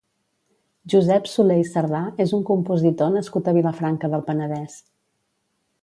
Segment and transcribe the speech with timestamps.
[0.93, 4.81] Josep Soler i Sardà és un compositor nascut a Vilafranca del Penedès.